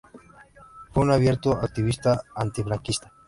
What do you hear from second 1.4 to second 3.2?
activista antifranquista.